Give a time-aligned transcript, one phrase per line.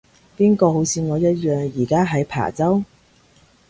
[0.35, 2.83] 邊個好似我一樣而家喺琶洲